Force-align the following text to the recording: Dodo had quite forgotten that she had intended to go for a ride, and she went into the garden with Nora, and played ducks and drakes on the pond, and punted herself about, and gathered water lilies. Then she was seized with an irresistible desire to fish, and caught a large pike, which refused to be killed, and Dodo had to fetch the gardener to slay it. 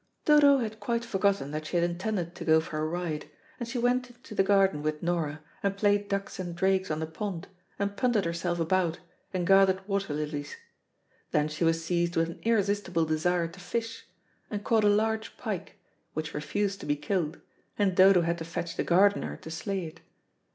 Dodo 0.25 0.57
had 0.57 0.79
quite 0.79 1.05
forgotten 1.05 1.51
that 1.51 1.67
she 1.67 1.77
had 1.77 1.83
intended 1.87 2.33
to 2.33 2.43
go 2.43 2.59
for 2.59 2.79
a 2.79 2.87
ride, 2.87 3.29
and 3.59 3.69
she 3.69 3.77
went 3.77 4.09
into 4.09 4.33
the 4.33 4.41
garden 4.41 4.81
with 4.81 5.03
Nora, 5.03 5.43
and 5.61 5.77
played 5.77 6.09
ducks 6.09 6.39
and 6.39 6.55
drakes 6.55 6.89
on 6.89 6.99
the 6.99 7.05
pond, 7.05 7.47
and 7.77 7.95
punted 7.95 8.25
herself 8.25 8.59
about, 8.59 8.97
and 9.31 9.45
gathered 9.45 9.87
water 9.87 10.15
lilies. 10.15 10.55
Then 11.29 11.47
she 11.49 11.63
was 11.63 11.85
seized 11.85 12.15
with 12.15 12.29
an 12.29 12.39
irresistible 12.41 13.05
desire 13.05 13.47
to 13.49 13.59
fish, 13.59 14.07
and 14.49 14.63
caught 14.63 14.83
a 14.83 14.87
large 14.89 15.37
pike, 15.37 15.77
which 16.15 16.33
refused 16.33 16.79
to 16.79 16.87
be 16.87 16.95
killed, 16.95 17.39
and 17.77 17.95
Dodo 17.95 18.21
had 18.21 18.39
to 18.39 18.43
fetch 18.43 18.77
the 18.77 18.83
gardener 18.83 19.37
to 19.37 19.51
slay 19.51 19.85
it. 19.85 19.99